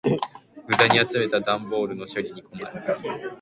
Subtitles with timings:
[0.67, 3.29] 無駄に集めた段ボールの処理に困る。